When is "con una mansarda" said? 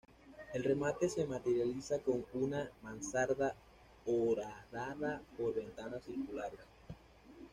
1.99-3.53